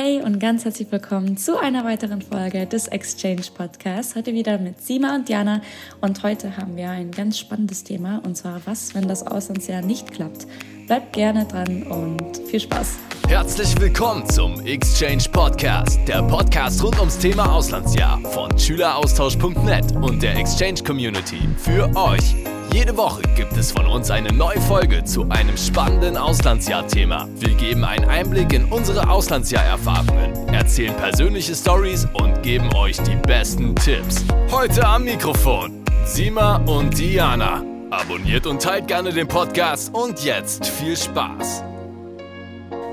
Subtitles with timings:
[0.00, 4.14] Hey und ganz herzlich willkommen zu einer weiteren Folge des Exchange Podcasts.
[4.14, 5.60] Heute wieder mit Sima und Diana
[6.00, 10.12] und heute haben wir ein ganz spannendes Thema und zwar was, wenn das Auslandsjahr nicht
[10.12, 10.46] klappt.
[10.86, 12.96] Bleibt gerne dran und viel Spaß.
[13.26, 20.36] Herzlich willkommen zum Exchange Podcast, der Podcast rund ums Thema Auslandsjahr von schüleraustausch.net und der
[20.36, 22.36] Exchange Community für euch.
[22.72, 27.26] Jede Woche gibt es von uns eine neue Folge zu einem spannenden Auslandsjahr-Thema.
[27.36, 33.74] Wir geben einen Einblick in unsere Auslandsjahr-Erfahrungen, erzählen persönliche Stories und geben euch die besten
[33.74, 34.24] Tipps.
[34.50, 37.64] Heute am Mikrofon Sima und Diana.
[37.90, 41.64] Abonniert und teilt gerne den Podcast und jetzt viel Spaß.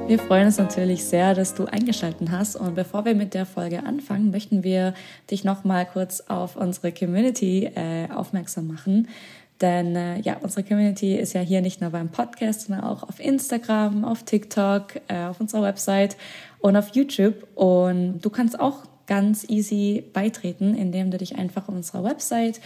[0.07, 2.55] Wir freuen uns natürlich sehr, dass du eingeschaltet hast.
[2.55, 4.93] Und bevor wir mit der Folge anfangen, möchten wir
[5.31, 9.07] dich noch mal kurz auf unsere Community äh, aufmerksam machen.
[9.61, 13.19] Denn äh, ja, unsere Community ist ja hier nicht nur beim Podcast, sondern auch auf
[13.19, 16.17] Instagram, auf TikTok, äh, auf unserer Website
[16.59, 17.47] und auf YouTube.
[17.55, 22.59] Und du kannst auch ganz easy beitreten, indem du dich einfach auf unserer Website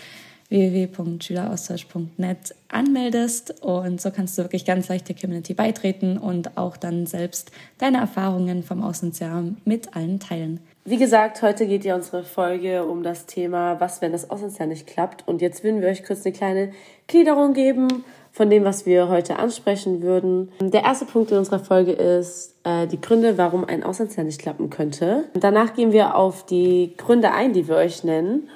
[0.49, 7.05] www.schüleraustausch.net anmeldest und so kannst du wirklich ganz leicht der Community beitreten und auch dann
[7.05, 10.59] selbst deine Erfahrungen vom Auslandsjahr mit allen teilen.
[10.85, 14.87] Wie gesagt, heute geht ja unsere Folge um das Thema, was, wenn das Auslandsjahr nicht
[14.87, 15.27] klappt.
[15.27, 16.71] Und jetzt würden wir euch kurz eine kleine
[17.05, 20.51] Gliederung geben von dem, was wir heute ansprechen würden.
[20.59, 24.69] Der erste Punkt in unserer Folge ist äh, die Gründe, warum ein Auslandsjahr nicht klappen
[24.69, 25.25] könnte.
[25.33, 28.49] Danach gehen wir auf die Gründe ein, die wir euch nennen.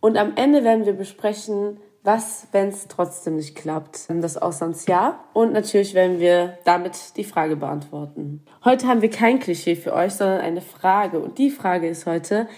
[0.00, 5.24] Und am Ende werden wir besprechen, was, wenn es trotzdem nicht klappt, das Auslandsjahr.
[5.34, 8.42] Und natürlich werden wir damit die Frage beantworten.
[8.64, 11.18] Heute haben wir kein Klischee für euch, sondern eine Frage.
[11.18, 12.48] Und die Frage ist heute,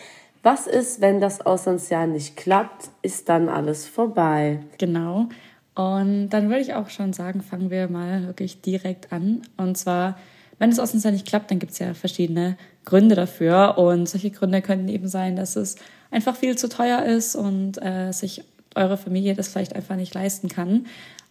[0.43, 2.91] was ist, wenn das Auslandsjahr nicht klappt?
[3.03, 4.61] Ist dann alles vorbei?
[4.79, 5.29] Genau.
[5.75, 9.43] Und dann würde ich auch schon sagen, fangen wir mal wirklich direkt an.
[9.57, 10.19] Und zwar,
[10.59, 12.57] wenn das Auslandsjahr nicht klappt, dann gibt es ja verschiedene
[12.91, 13.79] Gründe dafür.
[13.79, 15.77] Und solche Gründe könnten eben sein, dass es
[16.11, 18.43] einfach viel zu teuer ist und äh, sich
[18.75, 20.87] eure Familie das vielleicht einfach nicht leisten kann.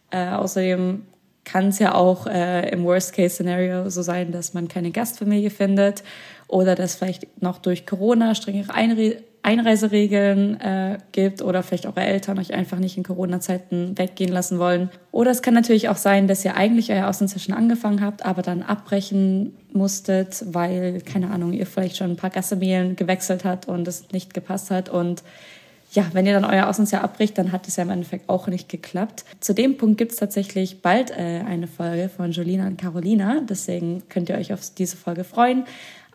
[0.09, 1.03] Äh, außerdem
[1.43, 6.03] kann es ja auch äh, im Worst-Case-Szenario so sein, dass man keine Gastfamilie findet
[6.47, 12.39] oder dass vielleicht noch durch Corona strengere Einre Einreiseregeln äh, gibt oder vielleicht eure Eltern
[12.39, 14.89] euch einfach nicht in Corona-Zeiten weggehen lassen wollen.
[15.11, 18.41] Oder es kann natürlich auch sein, dass ihr eigentlich euer Auslandsjahr schon angefangen habt, aber
[18.41, 23.87] dann abbrechen musstet, weil, keine Ahnung, ihr vielleicht schon ein paar Gastfamilien gewechselt hat und
[23.87, 25.23] es nicht gepasst hat und
[25.91, 28.69] ja, wenn ihr dann euer Auslandsjahr abbricht, dann hat es ja im Endeffekt auch nicht
[28.69, 29.25] geklappt.
[29.39, 33.41] Zu dem Punkt gibt es tatsächlich bald äh, eine Folge von Jolina und Carolina.
[33.41, 35.63] Deswegen könnt ihr euch auf diese Folge freuen.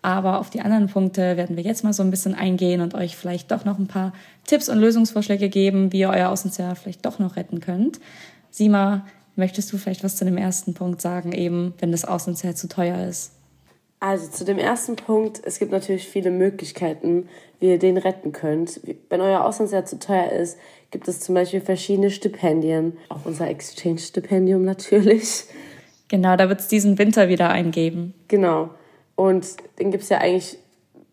[0.05, 3.17] Aber auf die anderen Punkte werden wir jetzt mal so ein bisschen eingehen und euch
[3.17, 4.13] vielleicht doch noch ein paar
[4.47, 8.01] Tipps und Lösungsvorschläge geben, wie ihr euer Auslandsjahr vielleicht doch noch retten könnt.
[8.51, 12.69] Sima, möchtest du vielleicht was zu dem ersten Punkt sagen, eben wenn das Auslandsjahr zu
[12.69, 13.33] teuer ist?
[13.99, 17.27] Also zu dem ersten Punkt, es gibt natürlich viele Möglichkeiten,
[17.59, 18.83] wie ihr den retten könnt.
[19.09, 20.59] Wenn euer Auslandsjahr zu teuer ist,
[20.91, 25.45] gibt es zum Beispiel verschiedene Stipendien, auch unser Exchange-Stipendium natürlich.
[26.09, 28.13] Genau, da wird es diesen Winter wieder eingeben.
[28.29, 28.69] Genau.
[29.17, 30.59] Und den gibt es ja eigentlich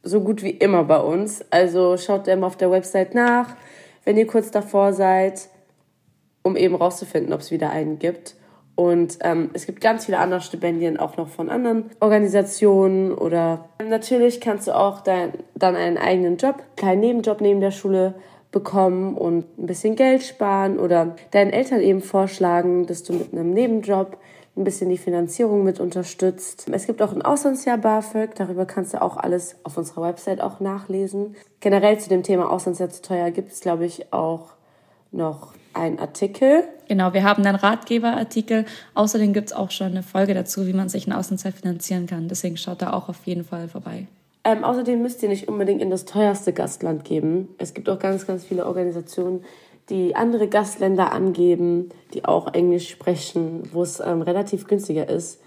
[0.03, 1.43] so gut wie immer bei uns.
[1.51, 3.55] Also schaut immer auf der Website nach,
[4.03, 5.47] wenn ihr kurz davor seid,
[6.43, 8.35] um eben rauszufinden, ob es wieder einen gibt.
[8.75, 14.41] Und ähm, es gibt ganz viele andere Stipendien auch noch von anderen Organisationen oder natürlich
[14.41, 18.15] kannst du auch dein, dann einen eigenen Job, einen kleinen Nebenjob neben der Schule
[18.51, 23.53] bekommen und ein bisschen Geld sparen oder deinen Eltern eben vorschlagen, dass du mit einem
[23.53, 24.17] Nebenjob
[24.55, 26.65] ein bisschen die Finanzierung mit unterstützt.
[26.71, 30.59] Es gibt auch ein Auslandsjahr BAföG, darüber kannst du auch alles auf unserer Website auch
[30.59, 31.35] nachlesen.
[31.61, 34.49] Generell zu dem Thema Auslandsjahr zu teuer gibt es, glaube ich, auch
[35.11, 36.63] noch ein Artikel.
[36.87, 38.65] Genau, wir haben einen Ratgeberartikel.
[38.93, 42.27] Außerdem gibt es auch schon eine Folge dazu, wie man sich ein Außenzeit finanzieren kann.
[42.27, 44.07] Deswegen schaut da auch auf jeden Fall vorbei.
[44.43, 47.49] Ähm, außerdem müsst ihr nicht unbedingt in das teuerste Gastland geben.
[47.59, 49.45] Es gibt auch ganz, ganz viele Organisationen,
[49.91, 55.41] die andere Gastländer angeben, die auch Englisch sprechen, wo es ähm, relativ günstiger ist,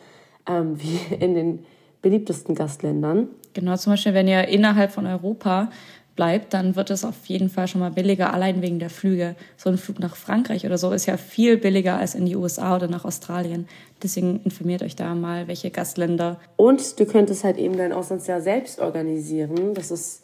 [0.48, 1.66] ähm, wie in den
[2.02, 3.28] beliebtesten Gastländern.
[3.54, 5.70] Genau, zum Beispiel, wenn ihr innerhalb von Europa
[6.16, 9.34] bleibt, dann wird es auf jeden Fall schon mal billiger, allein wegen der Flüge.
[9.56, 12.76] So ein Flug nach Frankreich oder so ist ja viel billiger als in die USA
[12.76, 13.66] oder nach Australien.
[14.02, 16.38] Deswegen informiert euch da mal, welche Gastländer.
[16.56, 19.74] Und du könntest halt eben dein Auslandsjahr selbst organisieren.
[19.74, 20.23] Das ist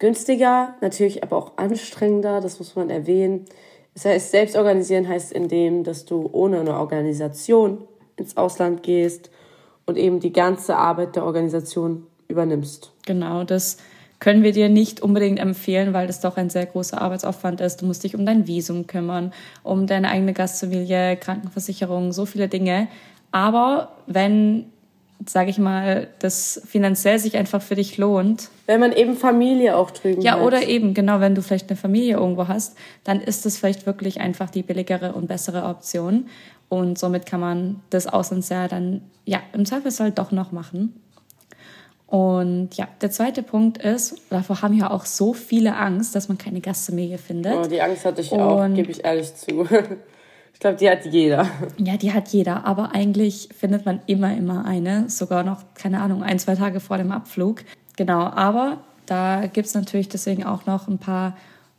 [0.00, 3.44] günstiger, natürlich aber auch anstrengender, das muss man erwähnen.
[3.94, 7.84] Das heißt, selbst heißt in dem, dass du ohne eine Organisation
[8.16, 9.30] ins Ausland gehst
[9.86, 12.92] und eben die ganze Arbeit der Organisation übernimmst.
[13.06, 13.78] Genau, das
[14.20, 17.80] können wir dir nicht unbedingt empfehlen, weil das doch ein sehr großer Arbeitsaufwand ist.
[17.80, 19.32] Du musst dich um dein Visum kümmern,
[19.62, 22.88] um deine eigene Gastfamilie, Krankenversicherung, so viele Dinge.
[23.32, 24.66] Aber wenn
[25.26, 28.48] sage ich mal, das finanziell sich einfach für dich lohnt.
[28.70, 30.42] Wenn man eben Familie auch drüben Ja, hat.
[30.42, 34.20] oder eben, genau, wenn du vielleicht eine Familie irgendwo hast, dann ist es vielleicht wirklich
[34.20, 36.26] einfach die billigere und bessere Option.
[36.68, 40.94] Und somit kann man das Auslandsjahr dann, ja, im Zweifelsfall doch noch machen.
[42.06, 46.38] Und ja, der zweite Punkt ist, davor haben ja auch so viele Angst, dass man
[46.38, 47.56] keine Gastfamilie findet.
[47.56, 49.66] Oh, die Angst hatte ich und auch, gebe ich ehrlich zu.
[50.52, 51.48] Ich glaube, die hat jeder.
[51.78, 52.66] Ja, die hat jeder.
[52.66, 55.08] Aber eigentlich findet man immer, immer eine.
[55.08, 57.62] Sogar noch, keine Ahnung, ein, zwei Tage vor dem Abflug.
[58.00, 58.30] Genau.
[58.30, 61.36] Aber da gibt es natürlich deswegen auch noch ein paar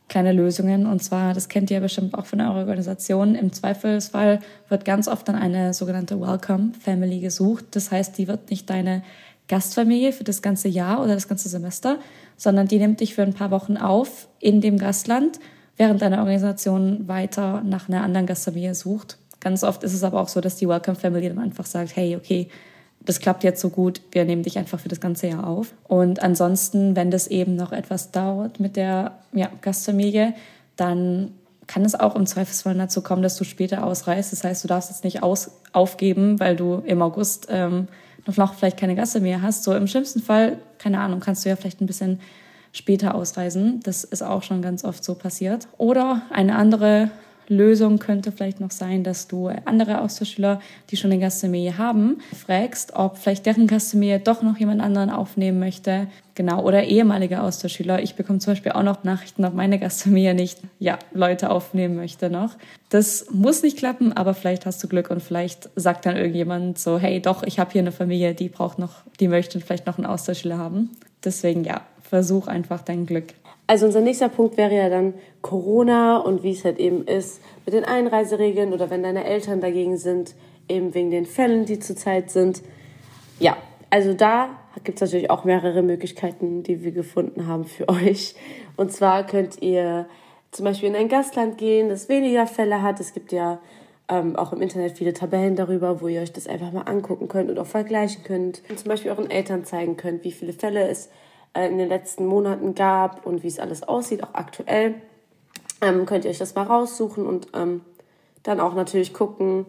[0.08, 0.86] kleine Lösungen.
[0.86, 3.34] Und zwar, das kennt ihr bestimmt auch von eurer Organisation.
[3.34, 4.40] Im Zweifelsfall
[4.70, 7.66] wird ganz oft dann eine sogenannte Welcome Family gesucht.
[7.72, 9.02] Das heißt, die wird nicht deine
[9.48, 11.98] Gastfamilie für das ganze Jahr oder das ganze Semester,
[12.38, 15.40] sondern die nimmt dich für ein paar Wochen auf in dem Gastland
[15.76, 19.18] während deine Organisation weiter nach einer anderen Gastfamilie sucht.
[19.40, 22.16] Ganz oft ist es aber auch so, dass die Welcome Family dann einfach sagt, hey,
[22.16, 22.48] okay,
[23.06, 25.74] das klappt jetzt so gut, wir nehmen dich einfach für das ganze Jahr auf.
[25.88, 30.34] Und ansonsten, wenn das eben noch etwas dauert mit der ja, Gastfamilie,
[30.76, 31.32] dann
[31.68, 34.32] kann es auch im Zweifelsfall dazu kommen, dass du später ausreist.
[34.32, 37.88] Das heißt, du darfst jetzt nicht aus, aufgeben, weil du im August ähm,
[38.36, 39.64] noch vielleicht keine Gastfamilie hast.
[39.64, 42.20] So im schlimmsten Fall, keine Ahnung, kannst du ja vielleicht ein bisschen
[42.72, 43.80] später ausreisen.
[43.84, 45.68] Das ist auch schon ganz oft so passiert.
[45.78, 47.10] Oder eine andere
[47.48, 52.94] Lösung könnte vielleicht noch sein, dass du andere Austauschschüler, die schon eine Gastfamilie haben, fragst,
[52.96, 56.08] ob vielleicht deren Gastfamilie doch noch jemand anderen aufnehmen möchte.
[56.36, 58.02] Genau, oder ehemalige Austauschschüler.
[58.02, 62.30] Ich bekomme zum Beispiel auch noch Nachrichten, ob meine Gastfamilie nicht, ja, Leute aufnehmen möchte
[62.30, 62.56] noch.
[62.90, 66.98] Das muss nicht klappen, aber vielleicht hast du Glück und vielleicht sagt dann irgendjemand so,
[66.98, 70.08] hey, doch, ich habe hier eine Familie, die braucht noch, die möchte vielleicht noch einen
[70.08, 70.92] Austauschschüler haben.
[71.24, 73.34] Deswegen, ja, versuch einfach dein Glück.
[73.72, 77.74] Also unser nächster Punkt wäre ja dann Corona und wie es halt eben ist mit
[77.74, 80.36] den Einreiseregeln oder wenn deine Eltern dagegen sind,
[80.68, 82.64] eben wegen den Fällen, die zurzeit sind.
[83.40, 83.56] Ja,
[83.90, 84.50] also da
[84.84, 88.36] gibt es natürlich auch mehrere Möglichkeiten, die wir gefunden haben für euch.
[88.76, 90.06] Und zwar könnt ihr
[90.52, 93.00] zum Beispiel in ein Gastland gehen, das weniger Fälle hat.
[93.00, 93.62] Es gibt ja
[94.10, 97.50] ähm, auch im Internet viele Tabellen darüber, wo ihr euch das einfach mal angucken könnt
[97.50, 98.64] und auch vergleichen könnt.
[98.68, 101.10] Und zum Beispiel euren Eltern zeigen könnt, wie viele Fälle es äh,
[101.56, 104.96] in den letzten Monaten gab und wie es alles aussieht, auch aktuell.
[105.82, 107.82] Ähm, könnt ihr euch das mal raussuchen und ähm,
[108.44, 109.66] dann auch natürlich gucken,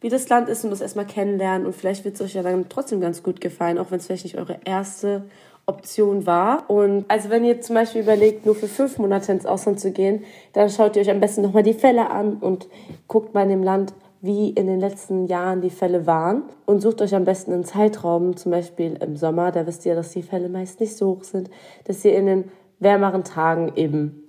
[0.00, 1.66] wie das Land ist und das erstmal kennenlernen.
[1.66, 4.24] Und vielleicht wird es euch ja dann trotzdem ganz gut gefallen, auch wenn es vielleicht
[4.24, 5.24] nicht eure erste
[5.66, 6.70] Option war.
[6.70, 10.24] Und also wenn ihr zum Beispiel überlegt, nur für fünf Monate ins Ausland zu gehen,
[10.52, 12.68] dann schaut ihr euch am besten nochmal die Fälle an und
[13.06, 17.00] guckt mal in dem Land, wie in den letzten Jahren die Fälle waren und sucht
[17.02, 20.48] euch am besten einen Zeitraum, zum Beispiel im Sommer, da wisst ihr, dass die Fälle
[20.48, 21.50] meist nicht so hoch sind,
[21.84, 22.44] dass ihr in den
[22.80, 24.22] wärmeren Tagen eben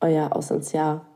[0.00, 1.06] euer Auslandsjahr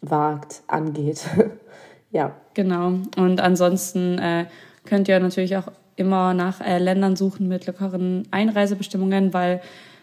[0.00, 1.26] wagt, angeht.
[2.10, 2.34] ja.
[2.54, 2.94] Genau.
[3.16, 4.46] Und ansonsten äh,
[4.84, 9.60] könnt ihr natürlich auch immer nach äh, Ländern suchen mit lockeren Einreisebestimmungen, weil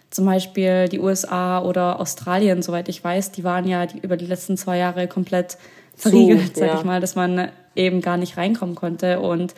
[0.09, 4.27] zum Beispiel die USA oder Australien, soweit ich weiß, die waren ja die, über die
[4.27, 5.57] letzten zwei Jahre komplett
[5.95, 6.77] verriegelt, sag ja.
[6.77, 9.19] ich mal, dass man eben gar nicht reinkommen konnte.
[9.19, 9.53] Und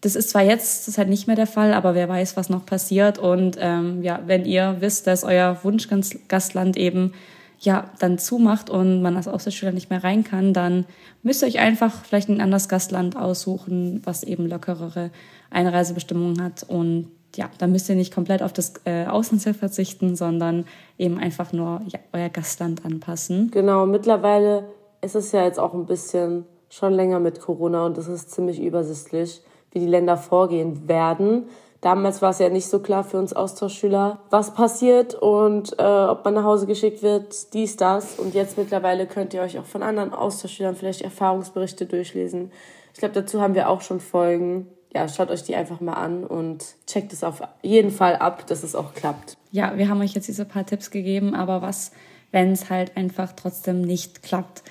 [0.00, 2.50] das ist zwar jetzt das ist halt nicht mehr der Fall, aber wer weiß, was
[2.50, 3.18] noch passiert.
[3.18, 7.12] Und ähm, ja, wenn ihr wisst, dass euer Wunschgastland eben
[7.60, 10.84] ja dann zumacht und man als Austauschschüler nicht mehr rein kann, dann
[11.22, 15.10] müsst ihr euch einfach vielleicht ein anderes Gastland aussuchen, was eben lockerere
[15.50, 16.64] Einreisebestimmungen hat.
[16.64, 20.66] Und ja, dann müsst ihr nicht komplett auf das äh, Auslandsjahr verzichten, sondern
[20.98, 23.50] eben einfach nur ja, euer Gastland anpassen.
[23.50, 24.64] Genau, mittlerweile
[25.00, 28.60] ist es ja jetzt auch ein bisschen schon länger mit Corona und es ist ziemlich
[28.60, 31.48] übersichtlich, wie die Länder vorgehen werden.
[31.84, 36.24] Damals war es ja nicht so klar für uns Austauschschüler, was passiert und äh, ob
[36.24, 38.18] man nach Hause geschickt wird, dies, das.
[38.18, 42.50] Und jetzt mittlerweile könnt ihr euch auch von anderen Austauschschülern vielleicht Erfahrungsberichte durchlesen.
[42.94, 44.68] Ich glaube, dazu haben wir auch schon Folgen.
[44.94, 48.62] Ja, schaut euch die einfach mal an und checkt es auf jeden Fall ab, dass
[48.62, 49.36] es auch klappt.
[49.50, 51.92] Ja, wir haben euch jetzt diese paar Tipps gegeben, aber was,
[52.30, 54.62] wenn es halt einfach trotzdem nicht klappt?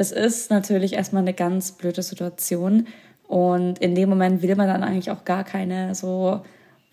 [0.00, 2.86] Das ist natürlich erstmal eine ganz blöde Situation.
[3.28, 6.40] Und in dem Moment will man dann eigentlich auch gar keine so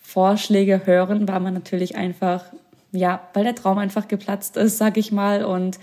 [0.01, 2.43] Vorschläge hören, weil man natürlich einfach,
[2.91, 5.79] ja, weil der Traum einfach geplatzt ist, sag ich mal, und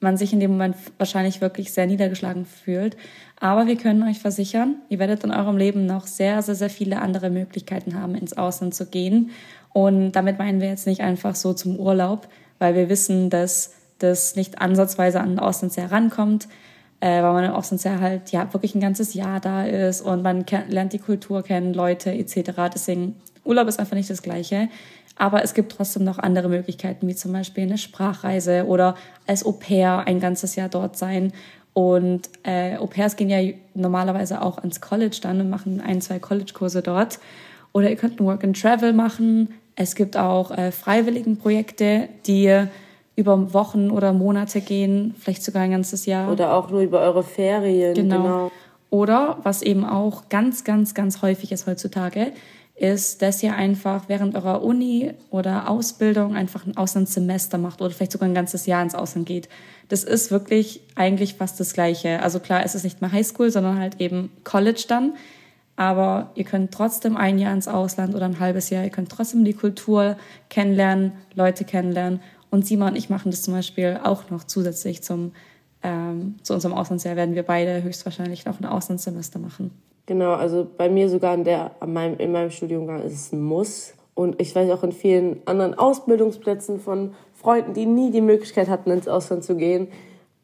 [0.00, 2.96] man sich in dem Moment wahrscheinlich wirklich sehr niedergeschlagen fühlt.
[3.38, 7.02] Aber wir können euch versichern, ihr werdet in eurem Leben noch sehr, sehr, sehr viele
[7.02, 9.28] andere Möglichkeiten haben, ins Ausland zu gehen.
[9.74, 14.36] Und damit meinen wir jetzt nicht einfach so zum Urlaub, weil wir wissen, dass das
[14.36, 16.48] nicht ansatzweise an Auslandsjahr rankommt,
[17.00, 20.44] äh, weil man im Auslandsjahr halt ja wirklich ein ganzes Jahr da ist und man
[20.68, 22.52] lernt die Kultur kennen, Leute etc.
[22.72, 24.68] Deswegen Urlaub ist einfach nicht das Gleiche.
[25.16, 28.94] Aber es gibt trotzdem noch andere Möglichkeiten, wie zum Beispiel eine Sprachreise oder
[29.26, 31.32] als Au pair ein ganzes Jahr dort sein.
[31.74, 33.38] Und äh, Au pairs gehen ja
[33.74, 37.18] normalerweise auch ans College dann und machen ein, zwei College-Kurse dort.
[37.72, 39.54] Oder ihr könnt ein Work and Travel machen.
[39.76, 42.66] Es gibt auch äh, Freiwilligenprojekte, die
[43.14, 46.30] über Wochen oder Monate gehen, vielleicht sogar ein ganzes Jahr.
[46.30, 47.94] Oder auch nur über eure Ferien.
[47.94, 48.22] Genau.
[48.22, 48.52] genau.
[48.90, 52.32] Oder was eben auch ganz, ganz, ganz häufig ist heutzutage,
[52.74, 58.12] ist, dass ihr einfach während eurer Uni oder Ausbildung einfach ein Auslandssemester macht oder vielleicht
[58.12, 59.48] sogar ein ganzes Jahr ins Ausland geht.
[59.88, 62.20] Das ist wirklich eigentlich fast das Gleiche.
[62.22, 65.14] Also klar, es ist nicht mehr Highschool, sondern halt eben College dann.
[65.76, 68.84] Aber ihr könnt trotzdem ein Jahr ins Ausland oder ein halbes Jahr.
[68.84, 70.16] Ihr könnt trotzdem die Kultur
[70.50, 72.20] kennenlernen, Leute kennenlernen.
[72.52, 75.32] Und Simon und ich machen das zum Beispiel auch noch zusätzlich zum,
[75.82, 79.70] ähm, zu unserem Auslandsjahr werden wir beide höchstwahrscheinlich noch ein Auslandssemester machen.
[80.04, 83.42] Genau, also bei mir sogar in, der, in, meinem, in meinem Studiumgang ist es ein
[83.42, 83.94] Muss.
[84.14, 88.90] Und ich weiß auch in vielen anderen Ausbildungsplätzen von Freunden, die nie die Möglichkeit hatten,
[88.90, 89.88] ins Ausland zu gehen,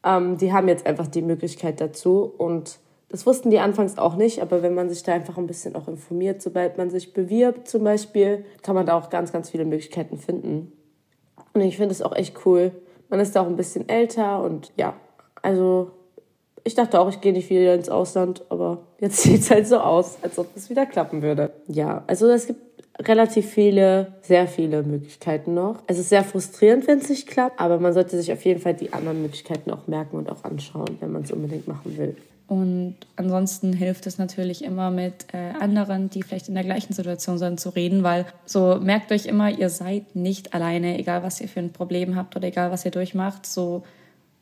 [0.03, 2.33] ähm, die haben jetzt einfach die Möglichkeit dazu.
[2.39, 5.75] Und das wussten die anfangs auch nicht, aber wenn man sich da einfach ein bisschen
[5.75, 9.65] auch informiert, sobald man sich bewirbt zum Beispiel, kann man da auch ganz, ganz viele
[9.65, 10.71] Möglichkeiten finden.
[11.61, 12.71] Und ich finde es auch echt cool.
[13.09, 14.93] Man ist da auch ein bisschen älter und ja,
[15.41, 15.91] also
[16.63, 19.79] ich dachte auch, ich gehe nicht wieder ins Ausland, aber jetzt sieht es halt so
[19.79, 21.51] aus, als ob es wieder klappen würde.
[21.67, 22.61] Ja, also es gibt
[22.99, 25.77] relativ viele, sehr viele Möglichkeiten noch.
[25.87, 28.73] Es ist sehr frustrierend, wenn es nicht klappt, aber man sollte sich auf jeden Fall
[28.73, 32.15] die anderen Möglichkeiten auch merken und auch anschauen, wenn man es unbedingt machen will.
[32.49, 37.37] Und ansonsten hilft es natürlich immer mit äh, anderen, die vielleicht in der gleichen Situation
[37.37, 41.47] sind, zu reden, weil so merkt euch immer, ihr seid nicht alleine, egal was ihr
[41.47, 43.45] für ein Problem habt oder egal was ihr durchmacht.
[43.45, 43.83] So,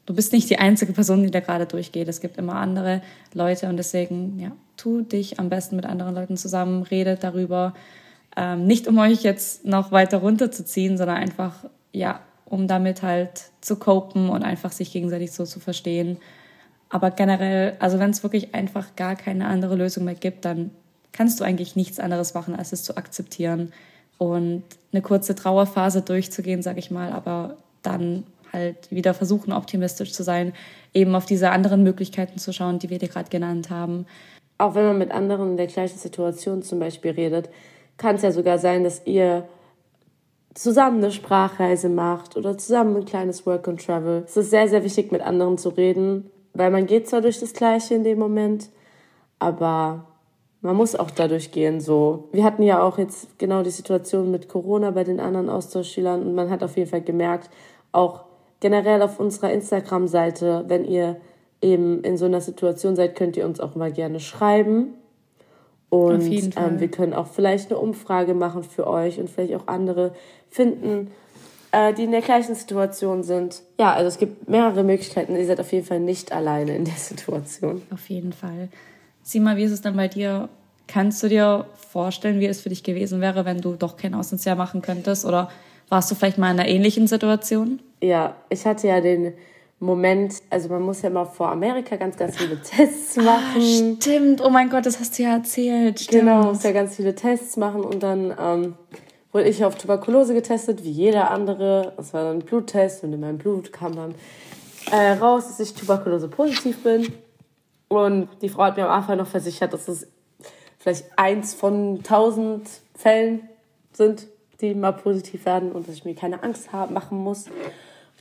[0.05, 2.07] du bist nicht die einzige Person, die da gerade durchgeht.
[2.07, 3.01] Es gibt immer andere
[3.33, 7.73] Leute und deswegen, ja, tu dich am besten mit anderen Leuten zusammen, redet darüber.
[8.37, 13.75] Ähm, nicht um euch jetzt noch weiter runterzuziehen, sondern einfach, ja, um damit halt zu
[13.75, 16.19] copen und einfach sich gegenseitig so zu verstehen
[16.89, 20.71] aber generell, also wenn es wirklich einfach gar keine andere Lösung mehr gibt, dann
[21.11, 23.73] kannst du eigentlich nichts anderes machen, als es zu akzeptieren
[24.17, 30.23] und eine kurze Trauerphase durchzugehen, sag ich mal, aber dann halt wieder versuchen, optimistisch zu
[30.23, 30.53] sein,
[30.93, 34.05] eben auf diese anderen Möglichkeiten zu schauen, die wir dir gerade genannt haben.
[34.57, 37.49] Auch wenn man mit anderen in der gleichen Situation zum Beispiel redet,
[37.97, 39.47] kann es ja sogar sein, dass ihr
[40.53, 44.23] zusammen eine Sprachreise macht oder zusammen ein kleines Work and Travel.
[44.25, 47.53] Es ist sehr, sehr wichtig, mit anderen zu reden weil man geht zwar durch das
[47.53, 48.69] Gleiche in dem Moment,
[49.39, 50.05] aber
[50.61, 51.79] man muss auch dadurch gehen.
[51.79, 56.21] So, wir hatten ja auch jetzt genau die Situation mit Corona bei den anderen Austauschschülern
[56.21, 57.49] und man hat auf jeden Fall gemerkt,
[57.91, 58.25] auch
[58.59, 61.17] generell auf unserer Instagram-Seite, wenn ihr
[61.61, 64.95] eben in so einer Situation seid, könnt ihr uns auch mal gerne schreiben.
[65.89, 70.11] Und ähm, wir können auch vielleicht eine Umfrage machen für euch und vielleicht auch andere
[70.49, 71.11] finden,
[71.71, 73.61] äh, die in der gleichen Situation sind.
[73.79, 75.35] Ja, also es gibt mehrere Möglichkeiten.
[75.35, 77.81] Ihr seid auf jeden Fall nicht alleine in der Situation.
[77.93, 78.69] Auf jeden Fall.
[79.23, 80.49] Sima, wie ist es dann bei dir?
[80.87, 84.55] Kannst du dir vorstellen, wie es für dich gewesen wäre, wenn du doch kein Auslandsjahr
[84.55, 85.25] machen könntest?
[85.25, 85.49] Oder
[85.89, 87.81] warst du vielleicht mal in einer ähnlichen Situation?
[88.01, 89.33] Ja, ich hatte ja den
[89.79, 93.97] Moment, also man muss ja mal vor Amerika ganz, ganz viele Tests ah, machen.
[94.01, 95.99] Stimmt, oh mein Gott, das hast du ja erzählt.
[95.99, 96.21] Stimmt.
[96.21, 98.73] Genau, man muss ja ganz viele Tests machen und dann ähm,
[99.37, 101.93] wurde ich auf Tuberkulose getestet, wie jeder andere.
[101.95, 104.15] Das war dann ein Bluttest und in meinem Blut kam dann
[104.91, 107.13] äh, raus, dass ich Tuberkulose positiv bin.
[107.87, 110.07] Und die Frau hat mir am Anfang noch versichert, dass es
[110.79, 113.47] vielleicht eins von tausend Fällen
[113.93, 114.25] sind,
[114.59, 117.45] die mal positiv werden und dass ich mir keine Angst haben, machen muss.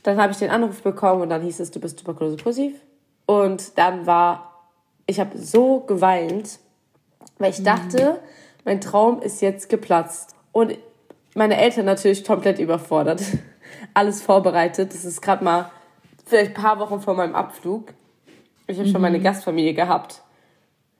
[0.03, 2.79] Dann habe ich den Anruf bekommen und dann hieß es, du bist Tuberkulose positiv.
[3.25, 4.69] Und dann war,
[5.07, 6.59] ich habe so geweint,
[7.39, 8.19] weil ich dachte,
[8.65, 10.35] mein Traum ist jetzt geplatzt.
[10.51, 10.77] Und
[11.37, 13.21] meine Eltern natürlich komplett überfordert.
[13.93, 14.93] Alles vorbereitet.
[14.93, 15.71] Das ist gerade mal
[16.25, 17.93] vielleicht ein paar Wochen vor meinem Abflug.
[18.65, 18.91] Ich habe mhm.
[18.91, 19.23] schon meine mhm.
[19.23, 20.23] Gastfamilie gehabt.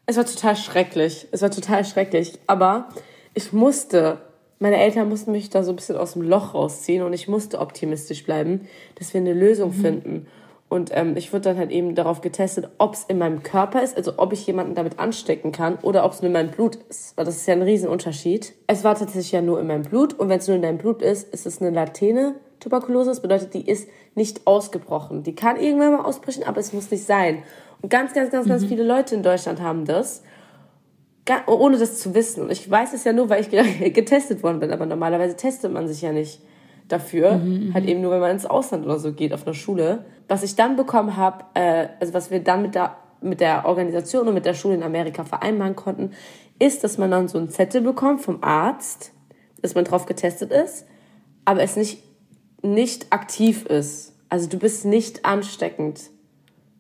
[0.06, 1.28] Es war total schrecklich.
[1.32, 2.40] Es war total schrecklich.
[2.46, 2.90] Aber
[3.34, 4.20] ich musste,
[4.60, 7.60] meine Eltern mussten mich da so ein bisschen aus dem Loch rausziehen und ich musste
[7.60, 9.82] optimistisch bleiben, dass wir eine Lösung mhm.
[9.82, 10.28] finden.
[10.70, 13.96] Und ähm, ich wurde dann halt eben darauf getestet, ob es in meinem Körper ist,
[13.96, 17.16] also ob ich jemanden damit anstecken kann oder ob es nur in meinem Blut ist.
[17.16, 18.54] Weil das ist ja ein Riesenunterschied.
[18.68, 21.02] Es war tatsächlich ja nur in meinem Blut und wenn es nur in deinem Blut
[21.02, 23.12] ist, ist es eine latene Tuberkulose.
[23.12, 25.24] Das bedeutet, die ist nicht ausgebrochen.
[25.24, 27.44] Die kann irgendwann mal ausbrechen, aber es muss nicht sein.
[27.82, 28.50] Und ganz, ganz, ganz, mhm.
[28.50, 30.22] ganz viele Leute in Deutschland haben das,
[31.46, 32.44] ohne das zu wissen.
[32.44, 33.50] Und ich weiß es ja nur, weil ich
[33.94, 36.42] getestet worden bin, aber normalerweise testet man sich ja nicht
[36.88, 37.38] dafür.
[37.38, 40.06] Mhm, halt eben nur, wenn man ins Ausland oder so geht, auf einer Schule.
[40.28, 44.28] Was ich dann bekommen habe, äh, also was wir dann mit der, mit der Organisation
[44.28, 46.12] und mit der Schule in Amerika vereinbaren konnten,
[46.60, 49.12] ist, dass man dann so ein Zettel bekommt vom Arzt,
[49.62, 50.86] dass man drauf getestet ist,
[51.46, 52.04] aber es nicht,
[52.62, 54.14] nicht aktiv ist.
[54.30, 56.02] Also du bist nicht ansteckend.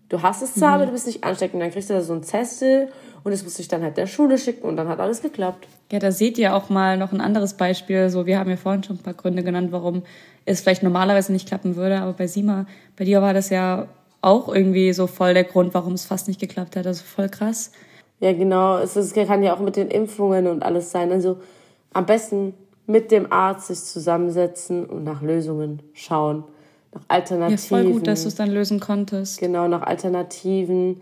[0.09, 0.75] Du hast es zwar, mhm.
[0.75, 1.61] aber du bist nicht ansteckend.
[1.61, 2.89] Dann kriegst du da so ein Zettel
[3.27, 5.67] Und das musste ich dann halt der Schule schicken und dann hat alles geklappt.
[5.91, 8.09] Ja, da seht ihr auch mal noch ein anderes Beispiel.
[8.09, 10.03] So, wir haben ja vorhin schon ein paar Gründe genannt, warum
[10.45, 11.99] es vielleicht normalerweise nicht klappen würde.
[11.99, 13.89] Aber bei Sima, bei dir war das ja
[14.21, 16.87] auch irgendwie so voll der Grund, warum es fast nicht geklappt hat.
[16.87, 17.73] Also voll krass.
[18.21, 18.77] Ja, genau.
[18.77, 21.11] Es ist, kann ja auch mit den Impfungen und alles sein.
[21.11, 21.41] Also
[21.91, 22.53] am besten
[22.85, 26.45] mit dem Arzt sich zusammensetzen und nach Lösungen schauen.
[26.93, 27.77] Nach Alternativen.
[27.77, 29.41] Ja, voll gut, dass du es dann lösen konntest.
[29.41, 31.01] Genau, nach Alternativen.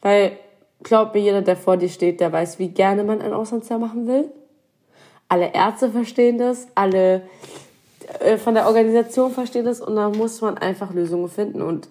[0.00, 0.38] Weil,
[0.82, 4.06] glaub mir, jeder, der vor dir steht, der weiß, wie gerne man ein Auslandsjahr machen
[4.06, 4.30] will.
[5.28, 7.22] Alle Ärzte verstehen das, alle
[8.20, 11.62] äh, von der Organisation verstehen das und da muss man einfach Lösungen finden.
[11.62, 11.88] Und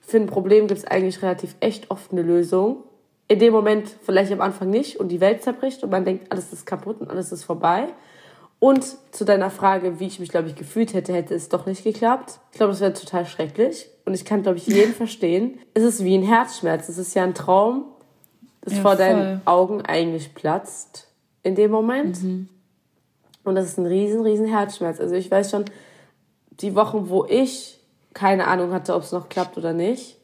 [0.00, 2.84] für ein Problem gibt es eigentlich relativ echt oft eine Lösung.
[3.28, 6.52] In dem Moment vielleicht am Anfang nicht und die Welt zerbricht und man denkt, alles
[6.52, 7.88] ist kaputt und alles ist vorbei.
[8.58, 11.84] Und zu deiner Frage, wie ich mich, glaube ich, gefühlt hätte, hätte es doch nicht
[11.84, 12.38] geklappt.
[12.52, 13.90] Ich glaube, das wäre total schrecklich.
[14.06, 15.58] Und ich kann, glaube ich, jeden verstehen.
[15.74, 16.88] Es ist wie ein Herzschmerz.
[16.88, 17.84] Es ist ja ein Traum,
[18.64, 21.08] das ja, vor deinen Augen eigentlich platzt
[21.42, 22.22] in dem Moment.
[22.22, 22.48] Mhm.
[23.44, 25.00] Und das ist ein riesen, riesen Herzschmerz.
[25.00, 25.66] Also ich weiß schon,
[26.50, 27.78] die Wochen, wo ich
[28.14, 30.18] keine Ahnung hatte, ob es noch klappt oder nicht,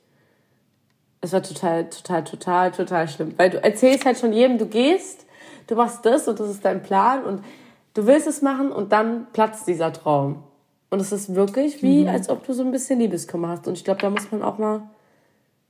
[1.21, 3.35] es war total, total, total, total schlimm.
[3.37, 5.27] Weil du erzählst halt schon jedem, du gehst,
[5.67, 7.45] du machst das und das ist dein Plan und
[7.93, 10.43] du willst es machen und dann platzt dieser Traum.
[10.89, 12.09] Und es ist wirklich wie, mhm.
[12.09, 13.69] als ob du so ein bisschen Liebeskummer hast.
[13.69, 14.89] Und ich glaube, da muss man auch mal,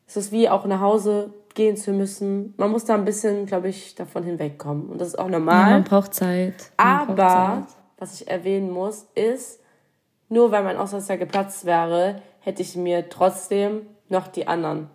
[0.06, 2.54] es ist wie auch nach Hause gehen zu müssen.
[2.56, 4.88] Man muss da ein bisschen, glaube ich, davon hinwegkommen.
[4.88, 5.70] Und das ist auch normal.
[5.70, 6.72] Ja, man braucht Zeit.
[6.78, 7.78] Man Aber, braucht Zeit.
[7.98, 9.60] was ich erwähnen muss, ist,
[10.28, 14.88] nur weil mein Auslandsjahr geplatzt wäre, hätte ich mir trotzdem noch die anderen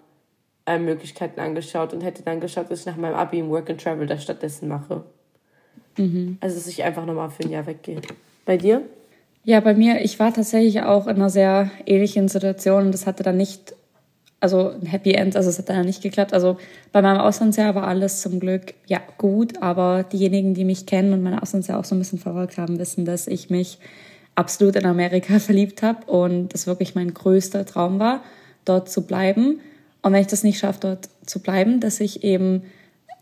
[0.66, 3.82] äh, Möglichkeiten angeschaut und hätte dann geschaut, dass ich nach meinem Abi im Work and
[3.82, 5.04] Travel da stattdessen mache.
[5.98, 6.38] Mhm.
[6.42, 8.02] Also, dass ich einfach nochmal für ein Jahr weggehe.
[8.46, 8.82] Bei dir?
[9.44, 13.22] Ja, bei mir, ich war tatsächlich auch in einer sehr ähnlichen Situation und das hatte
[13.22, 13.76] dann nicht,
[14.39, 16.34] also ein Happy End, also es hat dann nicht geklappt.
[16.34, 16.58] Also
[16.92, 21.24] bei meinem Auslandsjahr war alles zum Glück, ja, gut, aber diejenigen, die mich kennen und
[21.24, 23.80] mein Auslandsjahr auch so ein bisschen verfolgt haben, wissen, dass ich mich
[24.36, 28.24] absolut in Amerika verliebt habe und das wirklich mein größter Traum war,
[28.65, 29.62] dort zu bleiben.
[30.02, 32.63] Und wenn ich das nicht schaffe, dort zu bleiben, dass ich eben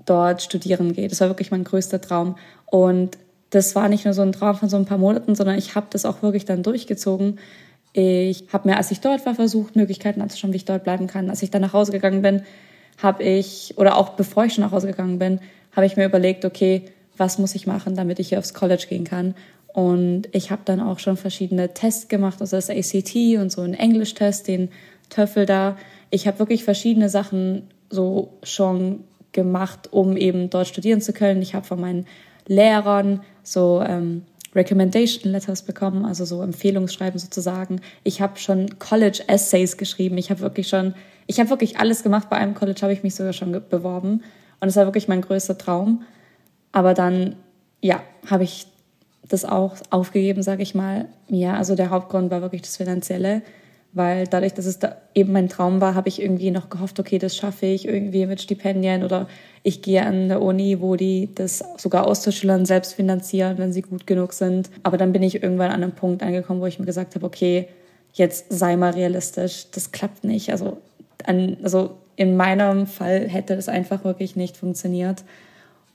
[0.05, 1.07] dort studieren gehe.
[1.07, 2.35] Das war wirklich mein größter Traum.
[2.65, 3.17] Und
[3.51, 5.87] das war nicht nur so ein Traum von so ein paar Monaten, sondern ich habe
[5.91, 7.39] das auch wirklich dann durchgezogen.
[7.93, 11.29] Ich habe mir, als ich dort war, versucht, Möglichkeiten anzuschauen, wie ich dort bleiben kann.
[11.29, 12.41] Als ich dann nach Hause gegangen bin,
[13.01, 15.39] habe ich, oder auch bevor ich schon nach Hause gegangen bin,
[15.75, 16.85] habe ich mir überlegt, okay,
[17.17, 19.35] was muss ich machen, damit ich hier aufs College gehen kann.
[19.67, 23.73] Und ich habe dann auch schon verschiedene Tests gemacht, also das ACT und so einen
[23.73, 24.69] Englisch-Test, den
[25.09, 25.77] TOEFL da.
[26.09, 31.41] Ich habe wirklich verschiedene Sachen so schon gemacht, um eben dort studieren zu können.
[31.41, 32.05] Ich habe von meinen
[32.47, 34.23] Lehrern so ähm,
[34.55, 37.81] Recommendation Letters bekommen, also so Empfehlungsschreiben sozusagen.
[38.03, 40.17] Ich habe schon College Essays geschrieben.
[40.17, 40.93] Ich habe wirklich schon,
[41.27, 42.29] ich habe wirklich alles gemacht.
[42.29, 44.23] Bei einem College habe ich mich sogar schon beworben
[44.59, 46.03] und es war wirklich mein größter Traum.
[46.71, 47.35] Aber dann,
[47.81, 48.67] ja, habe ich
[49.27, 51.07] das auch aufgegeben, sage ich mal.
[51.27, 53.41] Ja, also der Hauptgrund war wirklich das Finanzielle
[53.93, 57.19] weil dadurch, dass es da eben mein Traum war, habe ich irgendwie noch gehofft, okay,
[57.19, 59.27] das schaffe ich irgendwie mit Stipendien oder
[59.61, 64.07] ich gehe an eine Uni, wo die das sogar Austauschschülern selbst finanzieren, wenn sie gut
[64.07, 64.71] genug sind.
[64.81, 67.67] Aber dann bin ich irgendwann an einem Punkt angekommen, wo ich mir gesagt habe, okay,
[68.13, 70.51] jetzt sei mal realistisch, das klappt nicht.
[70.51, 70.77] Also,
[71.25, 75.23] an, also in meinem Fall hätte das einfach wirklich nicht funktioniert.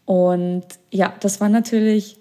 [0.05, 2.17] Und ja, das war natürlich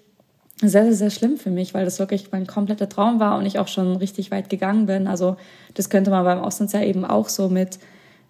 [0.60, 3.58] sehr, sehr, sehr schlimm für mich, weil das wirklich mein kompletter Traum war und ich
[3.58, 5.06] auch schon richtig weit gegangen bin.
[5.06, 5.36] Also
[5.74, 7.78] das könnte man beim Auslandsjahr eben auch so mit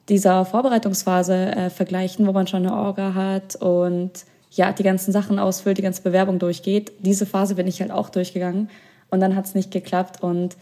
[0.09, 4.11] dieser Vorbereitungsphase äh, vergleichen, wo man schon eine Orga hat und
[4.51, 6.93] ja, die ganzen Sachen ausfüllt, die ganze Bewerbung durchgeht.
[7.01, 8.71] Diese Phase bin ich halt auch durchgegangen
[9.11, 10.57] und dann hat es nicht geklappt und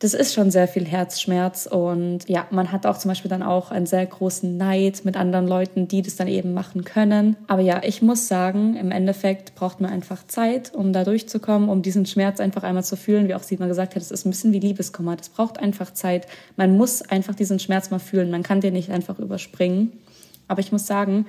[0.00, 3.70] das ist schon sehr viel Herzschmerz und ja, man hat auch zum Beispiel dann auch
[3.70, 7.36] einen sehr großen Neid mit anderen Leuten, die das dann eben machen können.
[7.48, 11.82] Aber ja, ich muss sagen, im Endeffekt braucht man einfach Zeit, um da durchzukommen, um
[11.82, 13.28] diesen Schmerz einfach einmal zu fühlen.
[13.28, 15.16] Wie auch Simon gesagt hat, es ist ein bisschen wie Liebeskummer.
[15.16, 16.26] Das braucht einfach Zeit.
[16.56, 18.30] Man muss einfach diesen Schmerz mal fühlen.
[18.30, 19.92] Man kann den nicht einfach überspringen.
[20.48, 21.26] Aber ich muss sagen,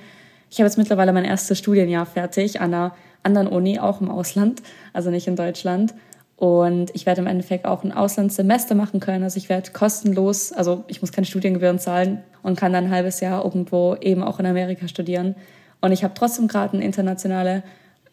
[0.48, 4.62] ich habe jetzt mittlerweile mein erstes Studienjahr fertig an einer anderen Uni, auch im Ausland,
[4.94, 5.92] also nicht in Deutschland.
[6.36, 9.22] Und ich werde im Endeffekt auch ein Auslandssemester machen können.
[9.22, 13.20] Also ich werde kostenlos, also ich muss keine Studiengebühren zahlen und kann dann ein halbes
[13.20, 15.36] Jahr irgendwo eben auch in Amerika studieren.
[15.80, 17.62] Und ich habe trotzdem gerade eine internationale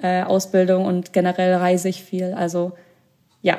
[0.01, 2.33] äh, Ausbildung und generell reise ich viel.
[2.33, 2.73] Also
[3.41, 3.57] ja,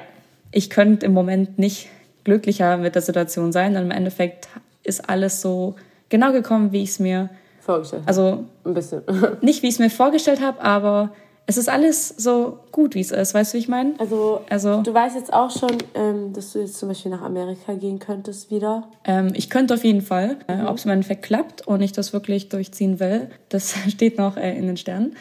[0.53, 1.89] ich könnte im Moment nicht
[2.25, 3.77] glücklicher mit der Situation sein.
[3.77, 4.49] Und im Endeffekt
[4.83, 5.77] ist alles so
[6.09, 8.09] genau gekommen, wie ich es mir vorgestellt habe.
[8.09, 9.03] Also ein bisschen.
[9.41, 11.13] nicht wie ich es mir vorgestellt habe, aber
[11.51, 13.35] es ist alles so gut, wie es ist.
[13.35, 13.95] Weißt du, wie ich meine?
[13.99, 17.75] Also, Also- du weißt jetzt auch schon, ähm, dass du jetzt zum Beispiel nach Amerika
[17.75, 18.85] gehen könntest wieder.
[19.05, 20.37] Ähm, ich könnte auf jeden Fall.
[20.47, 20.61] Mhm.
[20.61, 24.37] Äh, Ob es im Endeffekt klappt und ich das wirklich durchziehen will, das steht noch
[24.37, 25.17] äh, in den Sternen.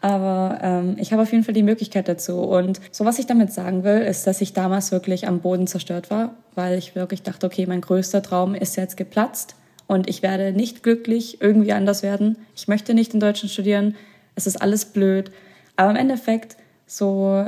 [0.00, 2.38] Aber ähm, ich habe auf jeden Fall die Möglichkeit dazu.
[2.38, 6.10] Und so was ich damit sagen will, ist, dass ich damals wirklich am Boden zerstört
[6.10, 9.56] war, weil ich wirklich dachte, okay, mein größter Traum ist jetzt geplatzt
[9.88, 12.36] und ich werde nicht glücklich irgendwie anders werden.
[12.54, 13.94] Ich möchte nicht in Deutschland studieren.
[14.36, 15.30] Es ist alles blöd.
[15.76, 17.44] Aber im Endeffekt so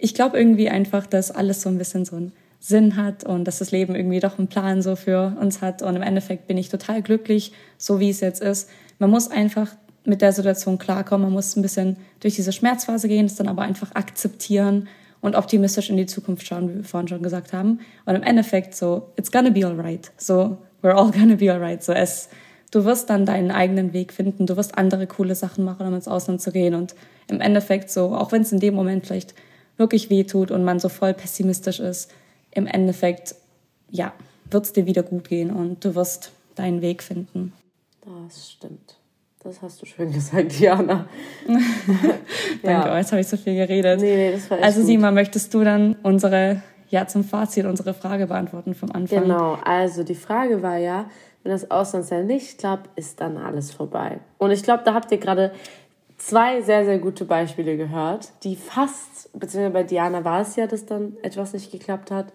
[0.00, 3.58] ich glaube irgendwie einfach, dass alles so ein bisschen so einen Sinn hat und dass
[3.58, 5.82] das Leben irgendwie doch einen Plan so für uns hat.
[5.82, 8.68] Und im Endeffekt bin ich total glücklich, so wie es jetzt ist.
[8.98, 9.68] Man muss einfach
[10.04, 11.26] mit der Situation klarkommen.
[11.26, 14.88] Man muss ein bisschen durch diese Schmerzphase gehen, es dann aber einfach akzeptieren
[15.20, 17.80] und optimistisch in die Zukunft schauen, wie wir vorhin schon gesagt haben.
[18.06, 20.10] Und im Endeffekt so, it's gonna be alright.
[20.16, 21.82] So, we're all gonna be alright.
[21.82, 22.30] So, es,
[22.70, 24.46] du wirst dann deinen eigenen Weg finden.
[24.46, 26.74] Du wirst andere coole Sachen machen, um ins Ausland zu gehen.
[26.74, 26.94] Und
[27.30, 29.34] im Endeffekt so, auch wenn es in dem Moment vielleicht
[29.76, 32.12] wirklich weh tut und man so voll pessimistisch ist,
[32.52, 33.34] im Endeffekt,
[33.88, 34.12] ja,
[34.50, 37.52] wird es dir wieder gut gehen und du wirst deinen Weg finden.
[38.04, 38.96] Das stimmt.
[39.42, 41.06] Das hast du schön gesagt, Diana.
[42.62, 44.00] Danke, oh, jetzt habe ich so viel geredet.
[44.00, 44.82] Nee, nee, das war echt also.
[44.82, 49.22] Sima, möchtest du dann unsere, ja, zum Fazit unsere Frage beantworten vom Anfang?
[49.22, 51.08] Genau, also die Frage war ja,
[51.42, 54.20] wenn das Auslandsjahr nicht klappt, ist dann alles vorbei.
[54.36, 55.52] Und ich glaube, da habt ihr gerade
[56.20, 60.86] zwei sehr, sehr gute Beispiele gehört, die fast, beziehungsweise bei Diana war es ja, dass
[60.86, 62.32] dann etwas nicht geklappt hat,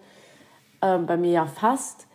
[0.82, 2.06] ähm, bei mir ja fast.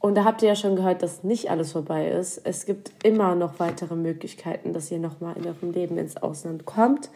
[0.00, 2.38] Und da habt ihr ja schon gehört, dass nicht alles vorbei ist.
[2.44, 7.08] Es gibt immer noch weitere Möglichkeiten, dass ihr nochmal in eurem Leben ins Ausland kommt.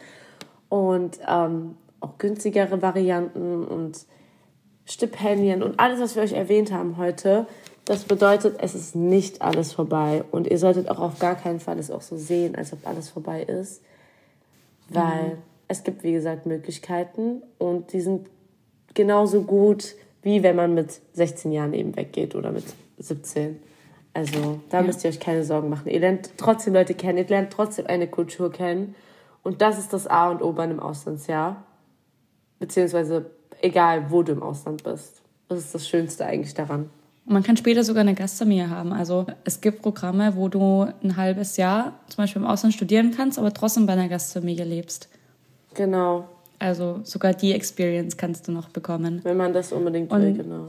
[0.69, 4.05] Und ähm, auch günstigere Varianten und
[4.89, 7.45] Stipendien und alles, was wir euch erwähnt haben heute.
[7.85, 10.23] Das bedeutet, es ist nicht alles vorbei.
[10.31, 13.09] Und ihr solltet auch auf gar keinen Fall es auch so sehen, als ob alles
[13.09, 13.81] vorbei ist.
[14.89, 18.27] Weil es gibt, wie gesagt, Möglichkeiten und die sind
[18.95, 22.65] genauso gut, wie wenn man mit 16 Jahren eben weggeht oder mit
[22.97, 23.61] 17.
[24.13, 25.87] Also da müsst ihr euch keine Sorgen machen.
[25.89, 28.95] Ihr lernt trotzdem Leute kennen, ihr lernt trotzdem eine Kultur kennen.
[29.43, 31.63] Und das ist das A und O bei einem Auslandsjahr.
[32.57, 33.29] Beziehungsweise
[33.61, 35.21] egal, wo du im Ausland bist.
[35.47, 36.89] Das ist das Schönste eigentlich daran.
[37.25, 38.91] Man kann später sogar eine Gastfamilie haben.
[38.91, 43.37] Also es gibt Programme, wo du ein halbes Jahr zum Beispiel im Ausland studieren kannst,
[43.37, 45.09] aber trotzdem bei einer Gastfamilie lebst.
[45.75, 49.21] Genau, Also sogar die Experience kannst du noch bekommen.
[49.23, 50.67] wenn man das unbedingt Und- will, genau.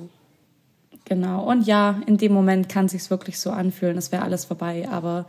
[1.07, 1.49] Genau.
[1.51, 4.87] Und ja, in dem Moment kann sich's wirklich so anfühlen, es wäre alles vorbei.
[4.91, 5.27] Aber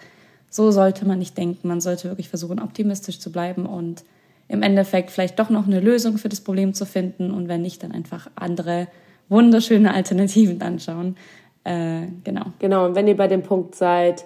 [0.50, 1.68] so sollte man nicht denken.
[1.68, 4.04] Man sollte wirklich versuchen, optimistisch zu bleiben und
[4.52, 7.32] im Endeffekt vielleicht doch noch eine Lösung für das Problem zu finden.
[7.32, 8.88] Und wenn nicht, dann einfach andere
[9.30, 11.16] wunderschöne Alternativen anschauen.
[11.64, 12.48] Äh, genau.
[12.60, 14.26] Genau, und wenn ihr bei dem Punkt seid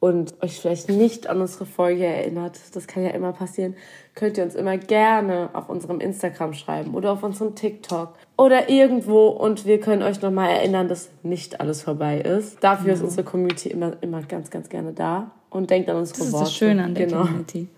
[0.00, 3.74] und euch vielleicht nicht an unsere Folge erinnert, das kann ja immer passieren,
[4.14, 9.26] könnt ihr uns immer gerne auf unserem Instagram schreiben oder auf unserem TikTok oder irgendwo
[9.28, 12.62] und wir können euch nochmal erinnern, dass nicht alles vorbei ist.
[12.62, 16.26] Dafür ist unsere Community immer, immer ganz, ganz gerne da und denkt an unsere Das
[16.28, 16.44] ist Worte.
[16.44, 17.22] das Schöne an der genau.
[17.22, 17.68] Community.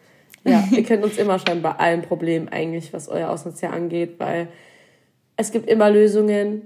[0.49, 4.49] Ja, ihr könnt uns immer schreiben bei allen Problemen eigentlich, was euer Auslandsjahr angeht, weil
[5.37, 6.63] es gibt immer Lösungen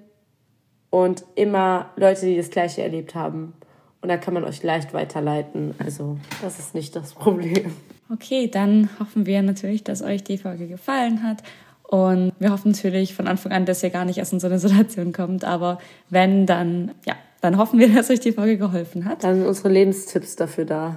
[0.90, 3.54] und immer Leute, die das Gleiche erlebt haben.
[4.00, 5.74] Und da kann man euch leicht weiterleiten.
[5.78, 7.72] Also, das ist nicht das Problem.
[8.12, 11.42] Okay, dann hoffen wir natürlich, dass euch die Folge gefallen hat.
[11.82, 14.58] Und wir hoffen natürlich von Anfang an, dass ihr gar nicht erst in so eine
[14.58, 15.44] Situation kommt.
[15.44, 15.78] Aber
[16.10, 19.24] wenn, dann, ja, dann hoffen wir, dass euch die Folge geholfen hat.
[19.24, 20.96] Dann sind unsere Lebenstipps dafür da.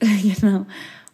[0.00, 0.66] genau.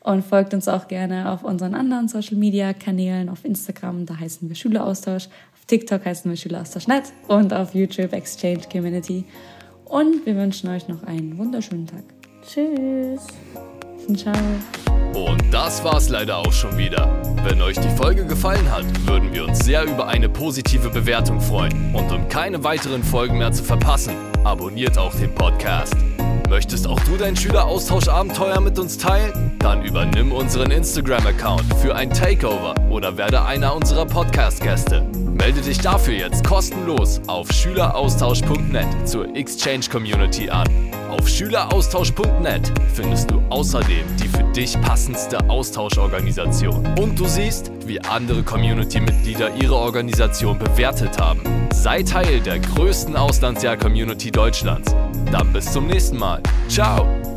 [0.04, 3.28] Und folgt uns auch gerne auf unseren anderen Social Media Kanälen.
[3.28, 5.26] Auf Instagram, da heißen wir Schüleraustausch.
[5.26, 9.24] Auf TikTok heißen wir Schüleraustausch.net und auf YouTube Exchange Community.
[9.84, 12.02] Und wir wünschen euch noch einen wunderschönen Tag.
[12.44, 13.26] Tschüss.
[14.16, 14.34] Ciao.
[15.14, 17.22] Und das war's leider auch schon wieder.
[17.44, 21.94] Wenn euch die Folge gefallen hat, würden wir uns sehr über eine positive Bewertung freuen.
[21.94, 25.94] Und um keine weiteren Folgen mehr zu verpassen, abonniert auch den Podcast.
[26.52, 29.56] Möchtest auch du dein Schüleraustausch-Abenteuer mit uns teilen?
[29.60, 35.02] Dann übernimm unseren Instagram-Account für ein Takeover oder werde einer unserer Podcast-Gäste.
[35.42, 40.68] Melde dich dafür jetzt kostenlos auf schüleraustausch.net zur Exchange Community an.
[41.10, 46.86] Auf schüleraustausch.net findest du außerdem die für dich passendste Austauschorganisation.
[46.96, 51.40] Und du siehst, wie andere Community-Mitglieder ihre Organisation bewertet haben.
[51.74, 54.94] Sei Teil der größten Auslandsjahr-Community Deutschlands.
[55.32, 56.40] Dann bis zum nächsten Mal.
[56.68, 57.31] Ciao!